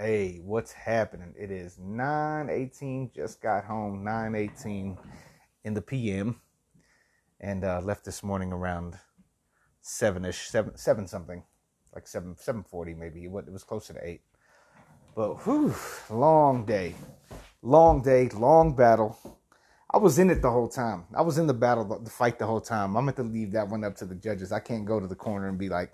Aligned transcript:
Hey, 0.00 0.40
what's 0.44 0.70
happening? 0.70 1.34
It 1.36 1.50
is 1.50 1.76
9:18. 1.76 3.12
Just 3.12 3.40
got 3.40 3.64
home 3.64 4.04
9:18 4.04 4.96
in 5.64 5.74
the 5.74 5.82
PM, 5.82 6.40
and 7.40 7.64
uh, 7.64 7.80
left 7.80 8.04
this 8.04 8.22
morning 8.22 8.52
around 8.52 8.96
seven-ish, 9.80 10.50
seven, 10.50 10.76
seven 10.76 11.08
something, 11.08 11.42
like 11.92 12.06
seven, 12.06 12.36
seven 12.36 12.62
forty 12.62 12.94
maybe. 12.94 13.24
It 13.24 13.52
was 13.52 13.64
closer 13.64 13.92
to 13.92 14.08
eight. 14.08 14.20
But 15.16 15.44
whew, 15.44 15.74
long 16.08 16.64
day, 16.64 16.94
long 17.60 18.00
day, 18.00 18.28
long 18.28 18.76
battle. 18.76 19.18
I 19.90 19.96
was 19.96 20.20
in 20.20 20.30
it 20.30 20.42
the 20.42 20.50
whole 20.52 20.68
time. 20.68 21.06
I 21.12 21.22
was 21.22 21.38
in 21.38 21.48
the 21.48 21.54
battle, 21.54 21.84
the 21.84 22.08
fight 22.08 22.38
the 22.38 22.46
whole 22.46 22.60
time. 22.60 22.96
I'm 22.96 23.04
meant 23.04 23.16
to 23.16 23.24
leave 23.24 23.50
that 23.50 23.68
one 23.68 23.82
up 23.82 23.96
to 23.96 24.04
the 24.04 24.14
judges. 24.14 24.52
I 24.52 24.60
can't 24.60 24.84
go 24.84 25.00
to 25.00 25.08
the 25.08 25.16
corner 25.16 25.48
and 25.48 25.58
be 25.58 25.68
like, 25.68 25.90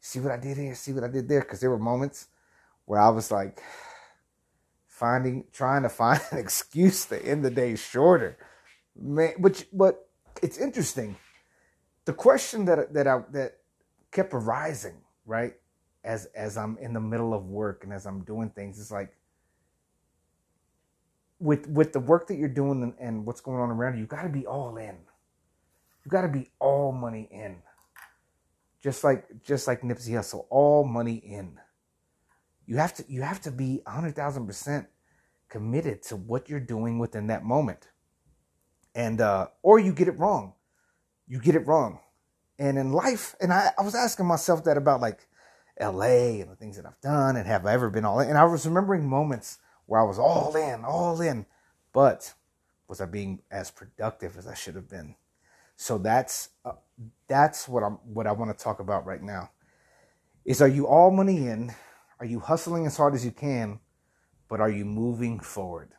"See 0.00 0.20
what 0.20 0.30
I 0.30 0.36
did 0.36 0.58
here? 0.58 0.76
See 0.76 0.92
what 0.92 1.02
I 1.02 1.08
did 1.08 1.28
there?" 1.28 1.40
Because 1.40 1.58
there 1.58 1.70
were 1.70 1.80
moments 1.80 2.28
where 2.88 3.00
I 3.00 3.10
was 3.10 3.30
like 3.30 3.62
finding 4.86 5.44
trying 5.52 5.82
to 5.82 5.88
find 5.88 6.20
an 6.32 6.38
excuse 6.38 7.04
to 7.06 7.24
end 7.24 7.44
the 7.44 7.50
day 7.50 7.76
shorter. 7.76 8.36
Man, 8.96 9.34
which 9.38 9.66
but 9.72 10.08
it's 10.42 10.58
interesting. 10.58 11.16
The 12.06 12.14
question 12.14 12.64
that 12.64 12.92
that 12.94 13.06
I 13.06 13.20
that 13.32 13.58
kept 14.10 14.32
arising, 14.32 15.02
right? 15.26 15.54
As 16.02 16.26
as 16.34 16.56
I'm 16.56 16.78
in 16.78 16.94
the 16.94 17.00
middle 17.00 17.34
of 17.34 17.46
work 17.46 17.84
and 17.84 17.92
as 17.92 18.06
I'm 18.06 18.24
doing 18.24 18.50
things, 18.50 18.80
it's 18.80 18.90
like 18.90 19.14
with 21.38 21.68
with 21.68 21.92
the 21.92 22.00
work 22.00 22.26
that 22.28 22.36
you're 22.36 22.48
doing 22.48 22.82
and, 22.82 22.94
and 22.98 23.26
what's 23.26 23.42
going 23.42 23.60
on 23.60 23.70
around 23.70 23.94
you, 23.94 24.00
you 24.00 24.06
got 24.06 24.22
to 24.22 24.30
be 24.30 24.46
all 24.46 24.76
in. 24.78 24.96
You 26.04 26.10
got 26.10 26.22
to 26.22 26.28
be 26.28 26.50
all 26.58 26.90
money 26.90 27.28
in. 27.30 27.56
Just 28.82 29.04
like 29.04 29.26
just 29.44 29.66
like 29.66 29.82
Nipsey 29.82 30.12
Hussle, 30.12 30.46
all 30.48 30.84
money 30.84 31.16
in 31.16 31.58
you 32.68 32.76
have 32.76 32.92
to 32.94 33.04
you 33.08 33.22
have 33.22 33.40
to 33.40 33.50
be 33.50 33.80
100,000% 33.86 34.86
committed 35.48 36.02
to 36.02 36.16
what 36.16 36.50
you're 36.50 36.60
doing 36.60 36.98
within 36.98 37.28
that 37.28 37.42
moment. 37.42 37.88
And 38.94 39.20
uh 39.20 39.48
or 39.62 39.78
you 39.78 39.92
get 39.92 40.06
it 40.06 40.18
wrong. 40.18 40.52
You 41.26 41.40
get 41.40 41.54
it 41.54 41.66
wrong. 41.66 42.00
And 42.58 42.76
in 42.76 42.92
life, 42.92 43.34
and 43.40 43.52
I, 43.52 43.70
I 43.78 43.82
was 43.82 43.94
asking 43.94 44.26
myself 44.26 44.64
that 44.64 44.76
about 44.76 45.00
like 45.00 45.26
LA 45.80 46.40
and 46.40 46.50
the 46.50 46.56
things 46.56 46.76
that 46.76 46.84
I've 46.84 47.00
done 47.00 47.36
and 47.36 47.46
have 47.46 47.64
I 47.64 47.72
ever 47.72 47.88
been 47.88 48.04
all 48.04 48.20
in. 48.20 48.28
And 48.28 48.36
I 48.36 48.44
was 48.44 48.66
remembering 48.66 49.08
moments 49.08 49.58
where 49.86 50.00
I 50.00 50.04
was 50.04 50.18
all 50.18 50.54
in, 50.54 50.84
all 50.84 51.20
in, 51.22 51.46
but 51.94 52.34
was 52.86 53.00
I 53.00 53.06
being 53.06 53.40
as 53.50 53.70
productive 53.70 54.36
as 54.36 54.46
I 54.46 54.54
should 54.54 54.74
have 54.74 54.90
been? 54.90 55.14
So 55.76 55.96
that's 55.96 56.50
uh, 56.66 56.72
that's 57.28 57.66
what 57.66 57.82
I'm 57.82 57.94
what 58.04 58.26
I 58.26 58.32
want 58.32 58.56
to 58.56 58.62
talk 58.62 58.80
about 58.80 59.06
right 59.06 59.22
now. 59.22 59.52
Is 60.44 60.60
are 60.60 60.68
you 60.68 60.86
all 60.86 61.10
money 61.10 61.46
in 61.46 61.72
are 62.20 62.26
you 62.26 62.40
hustling 62.40 62.86
as 62.86 62.96
hard 62.96 63.14
as 63.14 63.24
you 63.24 63.30
can, 63.30 63.80
but 64.48 64.60
are 64.60 64.70
you 64.70 64.84
moving 64.84 65.40
forward? 65.40 65.92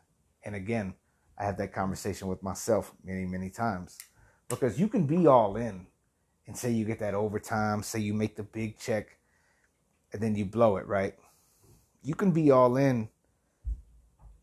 And 0.44 0.56
again, 0.56 0.96
I 1.38 1.46
had 1.46 1.58
that 1.58 1.74
conversation 1.74 2.28
with 2.28 2.44
myself 2.44 2.94
many, 3.04 3.26
many 3.26 3.50
times 3.50 3.98
because 4.50 4.80
you 4.80 4.88
can 4.88 5.06
be 5.06 5.28
all 5.28 5.56
in 5.56 5.88
and 6.48 6.58
say 6.58 6.72
you 6.72 6.84
get 6.84 7.00
that 7.00 7.14
overtime, 7.14 7.84
say 7.84 8.00
you 8.00 8.14
make 8.14 8.36
the 8.36 8.44
big 8.44 8.78
check, 8.78 9.18
and 10.12 10.22
then 10.22 10.36
you 10.36 10.46
blow 10.46 10.78
it, 10.78 10.88
right? 10.88 11.14
You 12.02 12.16
can 12.16 12.32
be 12.32 12.52
all 12.52 12.76
in 12.76 13.10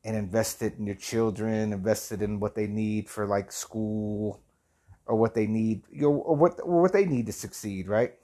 and 0.04 0.16
invest 0.16 0.62
it 0.62 0.74
in 0.78 0.86
your 0.86 0.94
children, 0.94 1.72
invest 1.72 2.12
it 2.12 2.22
in 2.22 2.38
what 2.38 2.54
they 2.54 2.68
need 2.68 3.10
for 3.10 3.26
like 3.26 3.50
school 3.50 4.40
or 5.04 5.16
what 5.16 5.34
they 5.34 5.46
need, 5.46 5.82
you 5.90 6.02
know, 6.02 6.12
or 6.12 6.36
what 6.36 6.60
or 6.62 6.80
what 6.80 6.92
they 6.92 7.04
need 7.04 7.26
to 7.26 7.32
succeed, 7.32 7.88
right? 7.88 8.14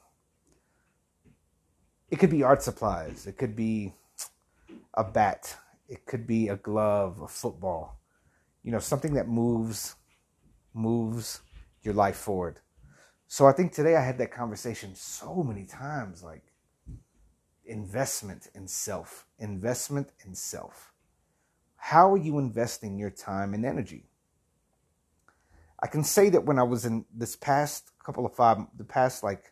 It 2.13 2.19
could 2.19 2.31
be 2.31 2.43
art 2.43 2.63
supplies. 2.63 3.27
It 3.27 3.39
could 3.39 3.57
be 3.57 3.95
a 4.93 5.03
bat. 5.03 5.57
It 5.89 6.05
could 6.05 6.27
be 6.27 6.49
a 6.49 6.57
glove, 6.57 7.23
a 7.23 7.27
football. 7.27 7.99
You 8.63 8.71
know, 8.71 8.79
something 8.79 9.15
that 9.15 9.29
moves 9.29 9.97
moves 10.75 11.41
your 11.83 11.95
life 11.95 12.17
forward. 12.17 12.61
So 13.29 13.47
I 13.47 13.53
think 13.53 13.73
today 13.73 13.97
I 13.97 14.03
had 14.03 14.19
that 14.19 14.31
conversation 14.31 14.95
so 14.95 15.43
many 15.43 15.65
times 15.65 16.23
like 16.23 16.43
investment 17.65 18.49
in 18.55 18.69
self, 18.69 19.25
investment 19.39 20.11
in 20.27 20.35
self. 20.35 20.93
How 21.77 22.13
are 22.13 22.19
you 22.19 22.39
investing 22.39 22.99
your 22.99 23.11
time 23.11 23.55
and 23.55 23.65
energy? 23.65 24.05
I 25.83 25.87
can 25.87 26.05
say 26.05 26.29
that 26.29 26.45
when 26.45 26.59
I 26.59 26.63
was 26.63 26.85
in 26.85 27.07
this 27.15 27.37
past 27.37 27.91
couple 28.05 28.27
of 28.27 28.35
five, 28.35 28.59
the 28.77 28.85
past 28.85 29.23
like 29.23 29.52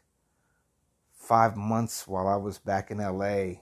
five 1.30 1.56
months 1.56 2.08
while 2.08 2.26
I 2.26 2.34
was 2.34 2.58
back 2.58 2.90
in 2.90 2.98
LA, 2.98 3.60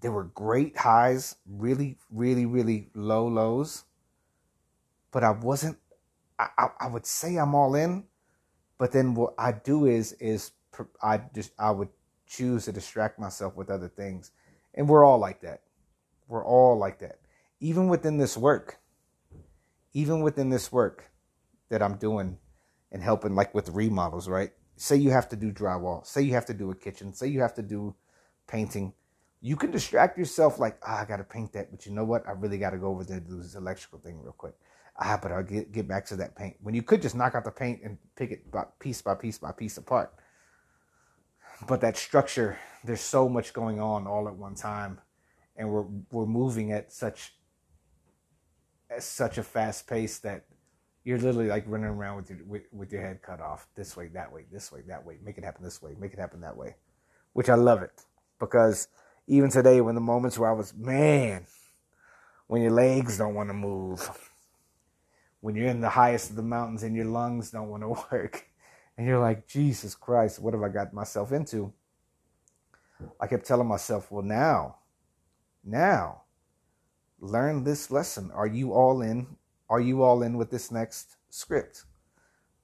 there 0.00 0.10
were 0.10 0.24
great 0.24 0.74
highs, 0.74 1.36
really, 1.46 1.98
really, 2.10 2.46
really 2.46 2.88
low 2.94 3.28
lows. 3.28 3.84
But 5.10 5.22
I 5.22 5.32
wasn't, 5.32 5.76
I, 6.38 6.48
I, 6.56 6.68
I 6.80 6.86
would 6.86 7.04
say 7.04 7.36
I'm 7.36 7.54
all 7.54 7.74
in. 7.74 8.04
But 8.78 8.90
then 8.90 9.12
what 9.12 9.34
I 9.38 9.52
do 9.52 9.84
is, 9.84 10.14
is 10.14 10.52
I 11.02 11.18
just, 11.34 11.52
I 11.58 11.72
would 11.72 11.90
choose 12.26 12.64
to 12.64 12.72
distract 12.72 13.18
myself 13.18 13.54
with 13.54 13.68
other 13.68 13.88
things. 13.88 14.30
And 14.72 14.88
we're 14.88 15.04
all 15.04 15.18
like 15.18 15.42
that. 15.42 15.60
We're 16.26 16.46
all 16.46 16.78
like 16.78 17.00
that. 17.00 17.18
Even 17.60 17.88
within 17.88 18.16
this 18.16 18.34
work, 18.38 18.78
even 19.92 20.22
within 20.22 20.48
this 20.48 20.72
work 20.72 21.10
that 21.68 21.82
I'm 21.82 21.96
doing 21.98 22.38
and 22.90 23.02
helping, 23.02 23.34
like 23.34 23.54
with 23.54 23.68
remodels, 23.68 24.26
right? 24.26 24.52
Say 24.80 24.96
you 24.96 25.10
have 25.10 25.28
to 25.28 25.36
do 25.36 25.52
drywall, 25.52 26.06
say 26.06 26.22
you 26.22 26.32
have 26.32 26.46
to 26.46 26.54
do 26.54 26.70
a 26.70 26.74
kitchen, 26.74 27.12
say 27.12 27.26
you 27.26 27.42
have 27.42 27.52
to 27.52 27.60
do 27.60 27.94
painting, 28.48 28.94
you 29.42 29.54
can 29.54 29.70
distract 29.70 30.16
yourself 30.16 30.58
like, 30.58 30.78
ah, 30.82 31.02
I 31.02 31.04
gotta 31.04 31.22
paint 31.22 31.52
that, 31.52 31.70
but 31.70 31.84
you 31.84 31.92
know 31.92 32.04
what? 32.04 32.26
I 32.26 32.30
really 32.30 32.56
gotta 32.56 32.78
go 32.78 32.86
over 32.86 33.04
there 33.04 33.18
and 33.18 33.28
do 33.28 33.42
this 33.42 33.54
electrical 33.54 33.98
thing 33.98 34.22
real 34.22 34.32
quick. 34.32 34.54
Ah, 34.98 35.18
but 35.20 35.32
I'll 35.32 35.42
get 35.42 35.70
get 35.70 35.86
back 35.86 36.06
to 36.06 36.16
that 36.16 36.34
paint. 36.34 36.56
When 36.62 36.74
you 36.74 36.82
could 36.82 37.02
just 37.02 37.14
knock 37.14 37.34
out 37.34 37.44
the 37.44 37.50
paint 37.50 37.82
and 37.84 37.98
pick 38.16 38.30
it 38.30 38.50
by, 38.50 38.64
piece 38.78 39.02
by 39.02 39.14
piece 39.14 39.36
by 39.36 39.52
piece 39.52 39.76
apart. 39.76 40.14
But 41.68 41.82
that 41.82 41.98
structure, 41.98 42.58
there's 42.82 43.02
so 43.02 43.28
much 43.28 43.52
going 43.52 43.80
on 43.80 44.06
all 44.06 44.28
at 44.28 44.34
one 44.34 44.54
time, 44.54 44.98
and 45.56 45.70
we're 45.70 45.86
we're 46.10 46.26
moving 46.26 46.72
at 46.72 46.90
such 46.90 47.34
at 48.90 49.02
such 49.02 49.36
a 49.36 49.42
fast 49.42 49.86
pace 49.86 50.18
that 50.20 50.46
you're 51.04 51.18
literally 51.18 51.48
like 51.48 51.64
running 51.66 51.86
around 51.86 52.16
with 52.16 52.30
your 52.30 52.38
with, 52.46 52.62
with, 52.72 52.92
your 52.92 53.00
head 53.00 53.22
cut 53.22 53.40
off 53.40 53.66
this 53.74 53.96
way 53.96 54.08
that 54.08 54.32
way 54.32 54.44
this 54.52 54.70
way 54.70 54.82
that 54.86 55.04
way 55.04 55.18
make 55.24 55.38
it 55.38 55.44
happen 55.44 55.64
this 55.64 55.80
way 55.82 55.94
make 55.98 56.12
it 56.12 56.18
happen 56.18 56.40
that 56.40 56.56
way 56.56 56.76
which 57.32 57.48
i 57.48 57.54
love 57.54 57.82
it. 57.82 58.04
Because 58.38 58.88
even 59.26 59.50
today 59.50 59.80
when 59.80 59.94
the 59.94 60.00
moments 60.00 60.38
where 60.38 60.50
i 60.50 60.52
was 60.52 60.74
man 60.74 61.46
when 62.46 62.62
your 62.62 62.72
legs 62.72 63.18
don't 63.18 63.34
want 63.34 63.48
to 63.48 63.54
move 63.54 64.10
when 65.40 65.54
you're 65.54 65.68
in 65.68 65.80
the 65.80 65.88
highest 65.88 66.30
of 66.30 66.36
the 66.36 66.42
mountains 66.42 66.82
and 66.82 66.96
your 66.96 67.06
lungs 67.06 67.50
don't 67.50 67.68
want 67.68 67.82
to 67.82 67.88
work 68.12 68.46
and 68.96 69.06
you're 69.06 69.20
like 69.20 69.46
jesus 69.46 69.94
christ 69.94 70.38
what 70.40 70.54
have 70.54 70.62
i 70.62 70.68
got 70.68 70.92
myself 70.92 71.32
into? 71.32 71.72
I 73.18 73.26
kept 73.26 73.46
telling 73.46 73.68
myself 73.68 74.10
well 74.10 74.22
now 74.24 74.76
now 75.64 76.22
learn 77.20 77.64
this 77.64 77.90
lesson. 77.90 78.30
Are 78.32 78.46
you 78.46 78.72
all 78.72 79.02
in 79.02 79.26
are 79.70 79.80
you 79.80 80.02
all 80.02 80.22
in 80.22 80.36
with 80.36 80.50
this 80.50 80.72
next 80.72 81.16
script? 81.30 81.84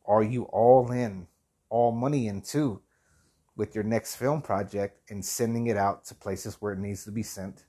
Are 0.05 0.25
you 0.25 0.43
all 0.44 0.91
in, 0.91 1.28
all 1.71 1.93
money 1.93 2.27
in 2.27 2.43
too, 2.43 2.83
with 3.55 3.75
your 3.77 3.84
next 3.84 4.17
film 4.17 4.43
project 4.43 5.09
and 5.09 5.25
sending 5.25 5.69
it 5.69 5.77
out 5.77 6.05
to 6.06 6.15
places 6.17 6.56
where 6.61 6.72
it 6.72 6.81
needs 6.81 7.05
to 7.05 7.12
be 7.12 7.22
sent, 7.22 7.65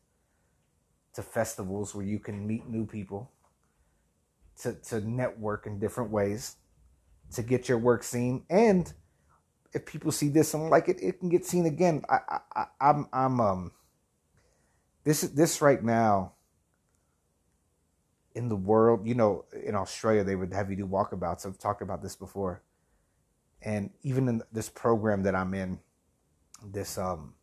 to 1.13 1.21
festivals 1.21 1.93
where 1.93 2.05
you 2.05 2.19
can 2.19 2.47
meet 2.47 2.67
new 2.67 2.85
people, 2.85 3.31
to, 4.61 4.73
to 4.73 5.07
network 5.07 5.67
in 5.67 5.79
different 5.79 6.11
ways, 6.11 6.55
to 7.33 7.43
get 7.43 7.69
your 7.69 7.77
work 7.77 8.03
seen, 8.03 8.43
and 8.49 8.91
if 9.73 9.85
people 9.85 10.11
see 10.11 10.29
this 10.29 10.55
and 10.55 10.69
like 10.69 10.89
it, 10.89 10.97
it 10.99 11.19
can 11.19 11.29
get 11.29 11.45
seen 11.45 11.67
again. 11.67 12.03
I, 12.09 12.39
I, 12.55 12.65
I'm, 12.81 13.07
I'm, 13.13 13.39
um, 13.39 13.71
this, 15.03 15.21
this 15.21 15.61
right 15.61 15.83
now 15.83 16.33
in 18.37 18.49
the 18.49 18.55
world, 18.55 19.07
you 19.07 19.15
know, 19.15 19.45
in 19.65 19.73
Australia, 19.73 20.23
they 20.23 20.35
would 20.35 20.53
have 20.53 20.69
you 20.69 20.75
do 20.75 20.85
walkabouts. 20.85 21.45
I've 21.45 21.57
talked 21.57 21.81
about 21.81 22.03
this 22.03 22.15
before. 22.15 22.61
And 23.63 23.89
even 24.03 24.27
in 24.27 24.43
this 24.51 24.69
program 24.69 25.23
that 25.23 25.33
I'm 25.33 25.55
in, 25.55 25.79
this 26.63 26.99
um, 26.99 27.33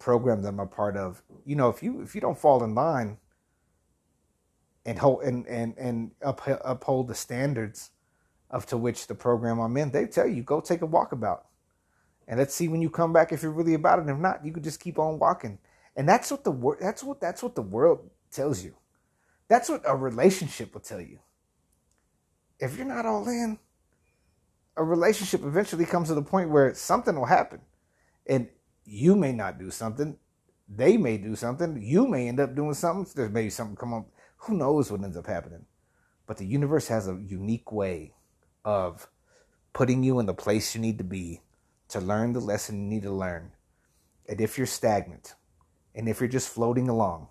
program 0.00 0.42
that 0.42 0.48
I'm 0.48 0.58
a 0.58 0.66
part 0.66 0.96
of, 0.96 1.22
you 1.44 1.54
know, 1.54 1.68
if 1.68 1.82
you 1.82 2.02
if 2.02 2.16
you 2.16 2.20
don't 2.20 2.36
fall 2.36 2.64
in 2.64 2.74
line 2.74 3.18
and 4.84 4.98
hold 4.98 5.22
and 5.22 5.46
and 5.46 5.78
and 5.78 6.10
uphold 6.20 7.06
the 7.06 7.14
standards 7.14 7.90
of 8.50 8.66
to 8.66 8.76
which 8.76 9.06
the 9.06 9.14
program 9.14 9.60
I'm 9.60 9.76
in, 9.76 9.92
they 9.92 10.06
tell 10.06 10.26
you 10.26 10.42
go 10.42 10.60
take 10.60 10.82
a 10.82 10.88
walkabout, 10.88 11.42
and 12.26 12.40
let's 12.40 12.54
see 12.54 12.66
when 12.66 12.82
you 12.82 12.90
come 12.90 13.12
back 13.12 13.32
if 13.32 13.42
you're 13.42 13.52
really 13.52 13.74
about 13.74 14.00
it. 14.00 14.08
If 14.08 14.18
not, 14.18 14.44
you 14.44 14.52
could 14.52 14.64
just 14.64 14.80
keep 14.80 14.98
on 14.98 15.20
walking. 15.20 15.58
And 15.94 16.08
that's 16.08 16.30
what 16.30 16.42
the 16.42 16.50
world 16.50 16.78
that's 16.80 17.04
what 17.04 17.20
that's 17.20 17.42
what 17.42 17.54
the 17.54 17.62
world 17.62 18.10
tells 18.32 18.64
you. 18.64 18.74
That's 19.48 19.68
what 19.68 19.82
a 19.86 19.96
relationship 19.96 20.74
will 20.74 20.80
tell 20.80 21.00
you. 21.00 21.20
If 22.58 22.76
you're 22.76 22.86
not 22.86 23.06
all 23.06 23.26
in, 23.28 23.58
a 24.76 24.84
relationship 24.84 25.42
eventually 25.42 25.86
comes 25.86 26.08
to 26.08 26.14
the 26.14 26.22
point 26.22 26.50
where 26.50 26.74
something 26.74 27.16
will 27.16 27.26
happen. 27.26 27.60
And 28.26 28.48
you 28.84 29.16
may 29.16 29.32
not 29.32 29.58
do 29.58 29.70
something, 29.70 30.18
They 30.68 30.98
may 30.98 31.16
do 31.16 31.34
something. 31.34 31.80
You 31.82 32.06
may 32.06 32.28
end 32.28 32.40
up 32.40 32.54
doing 32.54 32.74
something. 32.74 33.10
There's 33.14 33.30
maybe 33.30 33.50
something 33.50 33.76
come 33.76 33.94
up. 33.94 34.06
Who 34.38 34.54
knows 34.54 34.90
what 34.92 35.02
ends 35.02 35.16
up 35.16 35.26
happening? 35.26 35.64
But 36.26 36.36
the 36.36 36.46
universe 36.46 36.88
has 36.88 37.08
a 37.08 37.18
unique 37.26 37.72
way 37.72 38.12
of 38.64 39.08
putting 39.72 40.02
you 40.02 40.20
in 40.20 40.26
the 40.26 40.34
place 40.34 40.74
you 40.74 40.80
need 40.80 40.98
to 40.98 41.04
be 41.04 41.40
to 41.88 42.00
learn 42.00 42.34
the 42.34 42.40
lesson 42.40 42.82
you 42.82 42.88
need 42.88 43.02
to 43.04 43.12
learn. 43.12 43.52
And 44.28 44.40
if 44.40 44.58
you're 44.58 44.66
stagnant, 44.66 45.34
and 45.94 46.06
if 46.06 46.20
you're 46.20 46.28
just 46.28 46.50
floating 46.50 46.88
along, 46.90 47.28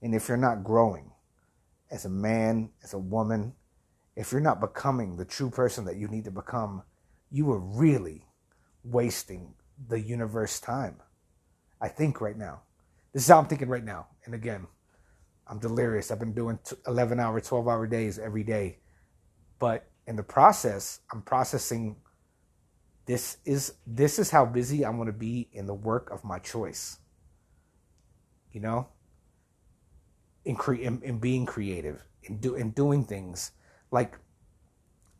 and 0.00 0.14
if 0.14 0.26
you're 0.26 0.38
not 0.38 0.64
growing 0.64 1.09
as 1.90 2.04
a 2.04 2.10
man, 2.10 2.70
as 2.82 2.94
a 2.94 2.98
woman, 2.98 3.54
if 4.16 4.32
you're 4.32 4.40
not 4.40 4.60
becoming 4.60 5.16
the 5.16 5.24
true 5.24 5.50
person 5.50 5.84
that 5.86 5.96
you 5.96 6.08
need 6.08 6.24
to 6.24 6.30
become, 6.30 6.82
you 7.30 7.50
are 7.50 7.58
really 7.58 8.26
wasting 8.84 9.54
the 9.88 10.00
universe 10.00 10.60
time. 10.60 10.96
I 11.80 11.88
think 11.88 12.20
right 12.20 12.36
now. 12.36 12.62
This 13.12 13.22
is 13.22 13.28
how 13.28 13.38
I'm 13.38 13.46
thinking 13.46 13.68
right 13.68 13.84
now. 13.84 14.06
And 14.24 14.34
again, 14.34 14.66
I'm 15.46 15.58
delirious. 15.58 16.10
I've 16.10 16.20
been 16.20 16.34
doing 16.34 16.58
11 16.86 17.18
hour, 17.18 17.40
12 17.40 17.66
hour 17.66 17.86
days 17.86 18.18
every 18.18 18.44
day. 18.44 18.78
But 19.58 19.90
in 20.06 20.16
the 20.16 20.22
process, 20.22 21.00
I'm 21.12 21.22
processing 21.22 21.96
this 23.06 23.38
is 23.44 23.74
this 23.86 24.20
is 24.20 24.30
how 24.30 24.44
busy 24.44 24.84
I'm 24.84 25.04
to 25.06 25.12
be 25.12 25.48
in 25.52 25.66
the 25.66 25.74
work 25.74 26.10
of 26.10 26.22
my 26.22 26.38
choice. 26.38 26.98
You 28.52 28.60
know, 28.60 28.88
in, 30.44 30.56
cre- 30.56 30.74
in, 30.74 31.02
in 31.02 31.18
being 31.18 31.46
creative, 31.46 32.04
in 32.22 32.38
do 32.38 32.54
in 32.54 32.70
doing 32.70 33.04
things 33.04 33.52
like 33.90 34.18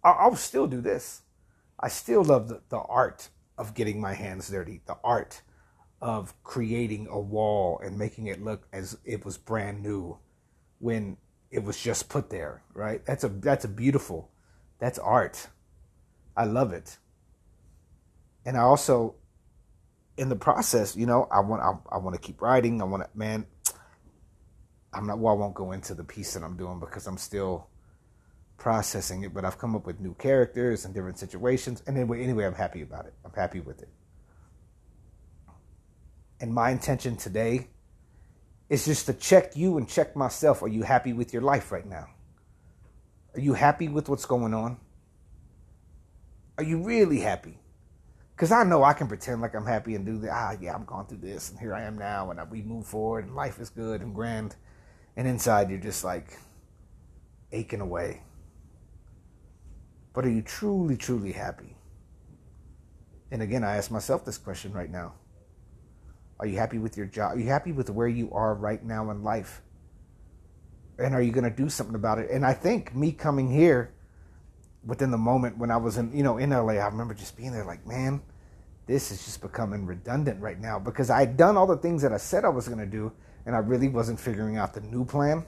I'll, 0.05 0.17
I'll 0.19 0.37
still 0.37 0.67
do 0.67 0.81
this. 0.81 1.23
I 1.79 1.89
still 1.89 2.23
love 2.23 2.49
the, 2.49 2.61
the 2.69 2.79
art 2.79 3.29
of 3.57 3.75
getting 3.75 4.01
my 4.01 4.15
hands 4.15 4.49
dirty, 4.49 4.83
the 4.87 4.97
art 5.05 5.43
of 6.01 6.35
creating 6.43 7.07
a 7.11 7.19
wall 7.19 7.81
and 7.85 7.99
making 7.99 8.27
it 8.27 8.43
look 8.43 8.67
as 8.73 8.99
it 9.05 9.25
was 9.25 9.37
brand 9.37 9.83
new 9.83 10.19
when 10.79 11.17
it 11.51 11.63
was 11.63 11.81
just 11.81 12.09
put 12.09 12.31
there, 12.31 12.63
right? 12.75 13.05
That's 13.05 13.25
a 13.25 13.29
that's 13.29 13.65
a 13.65 13.69
beautiful 13.69 14.31
that's 14.79 14.99
art. 14.99 15.49
I 16.37 16.45
love 16.45 16.73
it. 16.73 16.97
And 18.47 18.57
I 18.57 18.61
also 18.61 19.17
in 20.17 20.29
the 20.29 20.37
process, 20.37 20.97
you 20.97 21.07
know, 21.07 21.29
I 21.31 21.41
want 21.41 21.63
I, 21.63 21.95
I 21.95 21.99
want 21.99 22.15
to 22.15 22.21
keep 22.21 22.41
writing. 22.41 22.81
I 22.81 22.85
want 22.85 23.03
to 23.03 23.09
man 23.15 23.47
I'm 24.93 25.07
not 25.07 25.19
well, 25.19 25.35
I 25.35 25.37
won't 25.37 25.55
go 25.55 25.73
into 25.73 25.95
the 25.95 26.05
piece 26.05 26.35
that 26.35 26.43
I'm 26.43 26.57
doing 26.57 26.81
because 26.81 27.07
I'm 27.07 27.19
still 27.19 27.69
processing 28.59 29.23
it, 29.23 29.33
but 29.33 29.45
I've 29.45 29.59
come 29.59 29.75
up 29.75 29.87
with 29.87 30.01
new 30.01 30.15
characters 30.15 30.85
and 30.85 30.95
different 30.95 31.19
situations. 31.19 31.83
And 31.87 31.97
anyway, 31.97 32.23
anyway, 32.23 32.45
I'm 32.45 32.55
happy 32.55 32.83
about 32.83 33.07
it. 33.07 33.15
I'm 33.25 33.33
happy 33.33 33.61
with 33.61 33.83
it. 33.83 33.89
And 36.41 36.53
my 36.53 36.71
intention 36.71 37.17
today 37.17 37.69
is 38.69 38.85
just 38.85 39.07
to 39.07 39.13
check 39.13 39.57
you 39.57 39.79
and 39.79 39.89
check 39.89 40.17
myself. 40.17 40.63
Are 40.63 40.69
you 40.69 40.83
happy 40.83 41.13
with 41.13 41.33
your 41.33 41.43
life 41.43 41.73
right 41.73 41.87
now? 41.87 42.07
Are 43.35 43.41
you 43.41 43.55
happy 43.55 43.89
with 43.89 44.09
what's 44.09 44.27
going 44.27 44.55
on? 44.55 44.79
Are 46.59 46.65
you 46.65 46.83
really 46.83 47.21
happy? 47.21 47.59
Because 48.35 48.53
I 48.53 48.65
know 48.65 48.83
I 48.83 48.93
can 48.93 49.07
pretend 49.07 49.41
like 49.41 49.55
I'm 49.55 49.67
happy 49.67 49.95
and 49.95 50.05
do 50.05 50.19
the, 50.19 50.31
ah, 50.31 50.57
yeah, 50.61 50.75
I'm 50.75 50.85
going 50.85 51.07
through 51.07 51.19
this 51.19 51.51
and 51.51 51.59
here 51.59 51.75
I 51.75 51.83
am 51.83 51.99
now 51.99 52.31
and 52.31 52.41
we 52.51 52.63
move 52.63 52.87
forward 52.87 53.27
and 53.27 53.35
life 53.35 53.61
is 53.61 53.71
good 53.71 54.01
and 54.01 54.15
grand. 54.15 54.57
And 55.17 55.27
inside 55.27 55.71
you're 55.71 55.79
just 55.79 56.05
like 56.05 56.39
aching 57.53 57.81
away. 57.81 58.23
But 60.13 60.25
are 60.25 60.31
you 60.31 60.43
truly, 60.43 60.97
truly 60.97 61.33
happy? 61.33 61.77
And 63.31 63.43
again, 63.43 63.63
I 63.63 63.77
ask 63.77 63.91
myself 63.91 64.25
this 64.25 64.39
question 64.39 64.73
right 64.73 64.91
now. 64.91 65.15
Are 66.41 66.47
you 66.47 66.57
happy 66.57 66.79
with 66.79 66.97
your 66.97 67.07
job? 67.07 67.37
Are 67.37 67.39
you 67.39 67.49
happy 67.49 67.71
with 67.71 67.91
where 67.91 68.09
you 68.09 68.33
are 68.33 68.55
right 68.55 68.83
now 68.83 69.11
in 69.11 69.23
life? 69.23 69.63
And 70.99 71.15
are 71.15 71.23
you 71.23 71.33
going 71.33 71.45
to 71.45 71.51
do 71.51 71.69
something 71.69 71.95
about 71.95 72.19
it? 72.19 72.31
And 72.31 72.45
I 72.45 72.55
think 72.55 72.95
me 72.95 73.13
coming 73.13 73.51
here 73.51 73.93
within 74.85 75.11
the 75.11 75.19
moment 75.19 75.59
when 75.59 75.71
I 75.71 75.77
was 75.77 75.99
in, 75.99 76.17
you 76.17 76.23
know, 76.23 76.39
in 76.39 76.51
LA, 76.51 76.75
I 76.75 76.87
remember 76.87 77.15
just 77.15 77.37
being 77.37 77.53
there 77.53 77.65
like, 77.65 77.87
man, 77.87 78.23
this 78.87 79.13
is 79.13 79.25
just 79.25 79.41
becoming 79.41 79.87
redundant 79.87 80.41
right 80.41 80.59
now 80.59 80.79
because 80.79 81.11
I 81.11 81.21
had 81.21 81.37
done 81.37 81.57
all 81.57 81.67
the 81.67 81.77
things 81.77 82.03
that 82.03 82.13
I 82.13 82.17
said 82.17 82.45
I 82.45 82.49
was 82.49 82.67
going 82.67 82.81
to 82.81 82.87
do 82.87 83.13
and 83.51 83.57
I 83.57 83.59
really 83.59 83.89
wasn't 83.89 84.21
figuring 84.21 84.57
out 84.57 84.75
the 84.75 84.81
new 84.81 85.05
plan. 85.05 85.45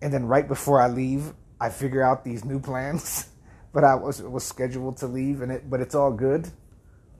And 0.00 0.10
then 0.10 0.24
right 0.24 0.48
before 0.48 0.80
I 0.80 0.88
leave, 0.88 1.34
I 1.60 1.68
figure 1.68 2.02
out 2.02 2.24
these 2.24 2.42
new 2.42 2.58
plans, 2.58 3.28
but 3.74 3.84
I 3.84 3.96
was 3.96 4.22
was 4.22 4.42
scheduled 4.42 4.96
to 4.98 5.06
leave, 5.06 5.42
and 5.42 5.52
it 5.52 5.68
but 5.68 5.82
it's 5.82 5.94
all 5.94 6.10
good. 6.10 6.48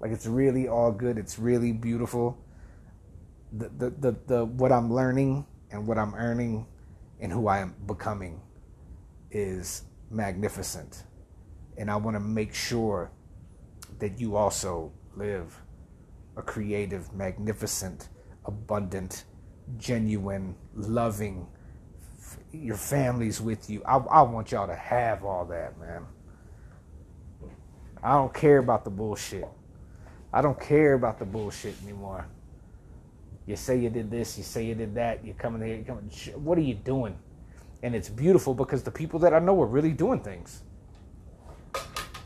Like 0.00 0.12
it's 0.12 0.24
really 0.24 0.66
all 0.66 0.90
good. 0.92 1.18
It's 1.18 1.38
really 1.38 1.72
beautiful. 1.72 2.38
The 3.52 3.68
the 3.68 3.90
the, 3.90 4.16
the 4.28 4.44
what 4.46 4.72
I'm 4.72 4.90
learning 4.90 5.44
and 5.70 5.86
what 5.86 5.98
I'm 5.98 6.14
earning, 6.14 6.66
and 7.20 7.30
who 7.30 7.48
I 7.48 7.58
am 7.58 7.74
becoming, 7.86 8.40
is 9.30 9.82
magnificent, 10.10 11.02
and 11.76 11.90
I 11.90 11.96
want 11.96 12.16
to 12.16 12.20
make 12.20 12.54
sure 12.54 13.10
that 13.98 14.18
you 14.18 14.36
also 14.36 14.90
live 15.16 15.60
a 16.34 16.40
creative, 16.40 17.12
magnificent, 17.12 18.08
abundant, 18.44 19.24
genuine, 19.78 20.54
loving 20.74 21.46
your 22.52 22.76
family's 22.76 23.40
with 23.40 23.68
you. 23.70 23.82
I, 23.84 23.96
I 23.96 24.22
want 24.22 24.52
y'all 24.52 24.66
to 24.66 24.74
have 24.74 25.24
all 25.24 25.44
that, 25.46 25.78
man. 25.78 26.04
I 28.02 28.12
don't 28.12 28.32
care 28.32 28.58
about 28.58 28.84
the 28.84 28.90
bullshit. 28.90 29.46
I 30.32 30.42
don't 30.42 30.58
care 30.60 30.94
about 30.94 31.18
the 31.18 31.24
bullshit 31.24 31.74
anymore. 31.82 32.26
You 33.46 33.56
say 33.56 33.78
you 33.78 33.90
did 33.90 34.10
this, 34.10 34.38
you 34.38 34.44
say 34.44 34.64
you 34.64 34.74
did 34.74 34.94
that, 34.94 35.24
you're 35.24 35.34
coming 35.34 35.66
here, 35.66 35.76
you're 35.76 35.84
coming. 35.84 36.10
What 36.36 36.58
are 36.58 36.62
you 36.62 36.74
doing? 36.74 37.18
And 37.82 37.94
it's 37.94 38.08
beautiful 38.08 38.54
because 38.54 38.82
the 38.82 38.90
people 38.90 39.18
that 39.20 39.34
I 39.34 39.40
know 39.40 39.60
are 39.60 39.66
really 39.66 39.92
doing 39.92 40.20
things, 40.20 40.62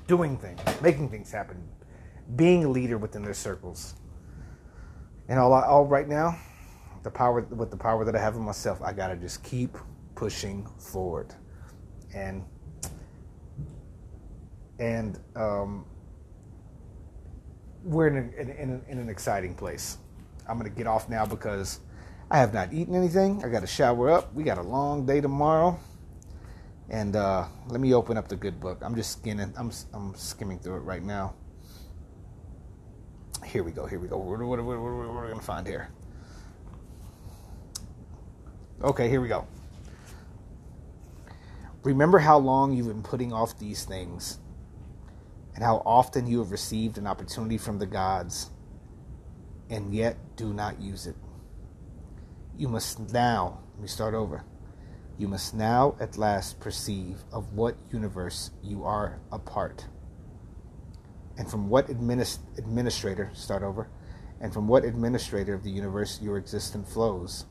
doing 0.07 0.37
things, 0.37 0.61
making 0.83 1.09
things 1.09 1.31
happen, 1.31 1.63
being 2.37 2.65
a 2.65 2.69
leader 2.69 2.99
within 2.99 3.23
their 3.23 3.35
circles. 3.35 3.95
And 5.29 5.39
all, 5.39 5.53
all 5.53 5.85
right 5.85 6.09
now, 6.09 6.39
the 7.03 7.11
power 7.11 7.41
with 7.41 7.71
the 7.71 7.77
power 7.77 8.05
that 8.05 8.15
I 8.15 8.19
have 8.21 8.35
in 8.37 8.43
myself, 8.43 8.81
I 8.83 8.93
gotta 8.93 9.17
just 9.17 9.43
keep 9.43 9.77
pushing 10.15 10.67
forward, 10.79 11.35
and 12.15 12.45
and 14.79 15.19
um, 15.35 15.85
we're 17.83 18.09
in, 18.09 18.17
a, 18.17 18.41
in, 18.41 18.51
in, 18.51 18.83
in 18.89 18.99
an 18.99 19.09
exciting 19.09 19.55
place. 19.55 19.99
I'm 20.49 20.59
gonna 20.59 20.71
get 20.71 20.87
off 20.87 21.09
now 21.09 21.27
because 21.27 21.81
I 22.31 22.39
have 22.39 22.53
not 22.53 22.73
eaten 22.73 22.95
anything. 22.95 23.45
I 23.45 23.49
got 23.49 23.61
to 23.61 23.69
shower 23.69 24.11
up. 24.11 24.35
We 24.35 24.43
got 24.43 24.59
a 24.59 24.63
long 24.63 25.07
day 25.07 25.21
tomorrow, 25.21 25.79
and 26.91 27.15
uh, 27.15 27.47
let 27.69 27.81
me 27.81 27.95
open 27.95 28.17
up 28.17 28.27
the 28.27 28.37
good 28.37 28.59
book. 28.59 28.79
I'm 28.83 28.97
just 28.97 29.13
skimming. 29.13 29.53
I'm 29.57 29.71
I'm 29.95 30.15
skimming 30.17 30.59
through 30.59 30.77
it 30.77 30.81
right 30.81 31.03
now. 31.05 31.35
Here 33.47 33.63
we 33.63 33.71
go. 33.71 33.87
Here 33.87 33.99
we 33.99 34.09
go. 34.09 34.19
What, 34.19 34.41
what, 34.41 34.65
what, 34.65 34.79
what, 34.79 34.89
are 34.89 35.23
we 35.23 35.29
gonna 35.31 35.41
find 35.41 35.67
here? 35.67 35.89
Okay, 38.83 39.09
here 39.09 39.21
we 39.21 39.29
go. 39.29 39.47
Remember 41.85 42.19
how 42.19 42.39
long 42.39 42.73
you've 42.73 42.89
been 42.89 43.03
putting 43.03 43.33
off 43.33 43.59
these 43.59 43.85
things 43.85 44.39
and 45.55 45.63
how 45.63 45.83
often 45.87 46.27
you 46.27 46.41
have 46.41 46.51
received 46.51 46.99
an 46.99 47.07
opportunity 47.07 47.57
from 47.57 47.79
the 47.79 47.87
gods 47.87 48.51
and 49.71 49.95
yet 49.95 50.17
do 50.37 50.53
not 50.53 50.81
use 50.81 51.07
it. 51.07 51.17
You 52.59 52.69
must 52.69 53.13
now, 53.13 53.61
let 53.75 53.83
me 53.83 53.89
start 53.89 54.15
over. 54.15 54.45
You 55.19 55.29
must 55.29 55.55
now 55.55 55.97
at 56.01 56.19
last 56.19 56.59
perceive 56.59 57.23
of 57.33 57.53
what 57.53 57.77
universe 57.93 58.51
you 58.63 58.85
are 58.85 59.21
a 59.31 59.39
part. 59.39 59.87
And 61.39 61.51
from 61.51 61.69
what 61.69 61.89
administ- 61.89 62.39
administrator, 62.59 63.31
start 63.35 63.63
over, 63.63 63.89
and 64.41 64.53
from 64.53 64.69
what 64.69 64.85
administrator 64.85 65.55
of 65.55 65.65
the 65.65 65.71
universe 65.71 66.21
your 66.23 66.39
existence 66.39 66.93
flows. 66.93 67.47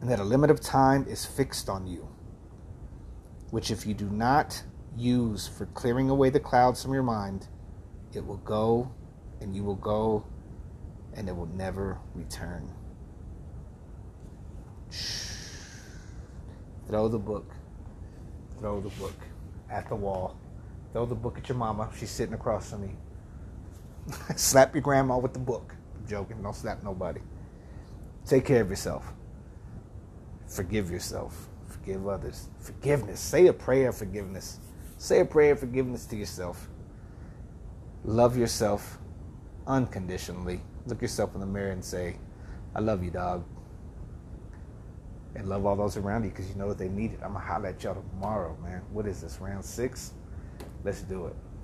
And 0.00 0.10
that 0.10 0.18
a 0.18 0.24
limit 0.24 0.50
of 0.50 0.60
time 0.60 1.06
is 1.08 1.24
fixed 1.24 1.68
on 1.68 1.86
you 1.86 2.08
which 3.50 3.70
if 3.70 3.86
you 3.86 3.94
do 3.94 4.08
not 4.10 4.62
use 4.96 5.46
for 5.46 5.66
clearing 5.66 6.10
away 6.10 6.30
the 6.30 6.40
clouds 6.40 6.82
from 6.82 6.92
your 6.92 7.02
mind, 7.02 7.48
it 8.12 8.24
will 8.24 8.38
go 8.38 8.90
and 9.40 9.54
you 9.54 9.62
will 9.62 9.76
go 9.76 10.24
and 11.14 11.28
it 11.28 11.36
will 11.36 11.46
never 11.46 11.98
return. 12.14 12.70
Shh. 14.90 15.30
Throw 16.88 17.08
the 17.08 17.18
book. 17.18 17.52
Throw 18.58 18.80
the 18.80 18.90
book 18.90 19.16
at 19.70 19.88
the 19.88 19.96
wall. 19.96 20.38
Throw 20.96 21.04
the 21.04 21.14
book 21.14 21.36
at 21.36 21.46
your 21.46 21.58
mama. 21.58 21.90
She's 21.94 22.08
sitting 22.08 22.32
across 22.32 22.70
from 22.70 22.80
me. 22.80 22.96
slap 24.36 24.74
your 24.74 24.80
grandma 24.80 25.18
with 25.18 25.34
the 25.34 25.38
book. 25.38 25.74
I'm 25.94 26.08
joking. 26.08 26.42
Don't 26.42 26.56
slap 26.56 26.82
nobody. 26.82 27.20
Take 28.24 28.46
care 28.46 28.62
of 28.62 28.70
yourself. 28.70 29.12
Forgive 30.46 30.90
yourself 30.90 31.50
forgive 31.86 32.08
others. 32.08 32.48
Forgiveness. 32.58 33.20
Say 33.20 33.46
a 33.46 33.52
prayer 33.52 33.90
of 33.90 33.96
forgiveness. 33.96 34.58
Say 34.96 35.20
a 35.20 35.24
prayer 35.26 35.52
of 35.52 35.60
forgiveness 35.60 36.06
to 36.06 36.16
yourself. 36.16 36.68
Love 38.02 38.38
yourself 38.38 38.98
unconditionally 39.66 40.62
look 40.86 41.02
yourself 41.02 41.34
in 41.34 41.40
the 41.40 41.46
mirror 41.46 41.72
and 41.72 41.84
say, 41.84 42.16
I 42.74 42.80
love 42.80 43.04
you, 43.04 43.10
dog. 43.10 43.44
And 45.34 45.48
love 45.48 45.66
all 45.66 45.76
those 45.76 45.96
around 45.96 46.24
you 46.24 46.30
because 46.30 46.48
you 46.48 46.54
know 46.54 46.68
that 46.68 46.78
they 46.78 46.88
need 46.88 47.12
it. 47.12 47.20
I'm 47.22 47.32
going 47.32 47.44
to 47.44 47.48
holler 47.52 47.68
at 47.68 47.82
y'all 47.82 48.02
tomorrow, 48.12 48.56
man. 48.62 48.82
What 48.92 49.06
is 49.06 49.20
this, 49.20 49.38
round 49.40 49.64
six? 49.64 50.14
Let's 50.86 51.02
do 51.02 51.26
it. 51.26 51.45